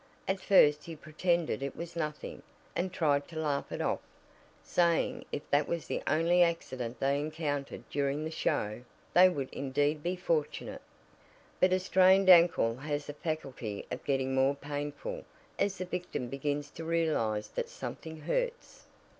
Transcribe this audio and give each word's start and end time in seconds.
At 0.27 0.39
first 0.41 0.85
he 0.85 0.95
pretended 0.95 1.61
it 1.61 1.75
was 1.75 1.95
nothing, 1.95 2.41
and 2.75 2.91
tried 2.91 3.27
to 3.27 3.39
laugh 3.39 3.71
it 3.71 3.81
off, 3.81 3.99
saying 4.63 5.25
if 5.31 5.47
that 5.51 5.67
was 5.67 5.85
the 5.85 6.01
only 6.07 6.41
accident 6.41 6.99
they 6.99 7.19
encountered 7.19 7.87
during 7.91 8.23
the 8.23 8.31
"show" 8.31 8.81
they 9.13 9.29
would 9.29 9.49
indeed 9.53 10.01
be 10.01 10.15
fortunate. 10.15 10.81
But 11.59 11.71
a 11.71 11.77
strained 11.77 12.31
ankle 12.31 12.77
has 12.77 13.05
the 13.05 13.13
faculty 13.13 13.85
of 13.91 14.03
getting 14.03 14.33
more 14.33 14.55
painful 14.55 15.23
as 15.59 15.77
the 15.77 15.85
victim 15.85 16.29
begins 16.29 16.71
to 16.71 16.83
realize 16.83 17.49
that 17.49 17.69
something 17.69 18.21
hurts. 18.21 18.87